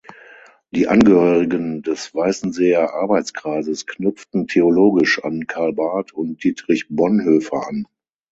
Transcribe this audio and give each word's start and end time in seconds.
Die 0.71 0.87
Angehörigen 0.87 1.83
des 1.83 2.15
Weißenseer 2.15 2.91
Arbeitskreises 2.95 3.85
knüpften 3.85 4.47
theologisch 4.47 5.23
an 5.23 5.45
Karl 5.45 5.73
Barth 5.73 6.11
und 6.11 6.43
Dietrich 6.43 6.87
Bonhoeffer 6.89 7.67
an. 7.67 7.85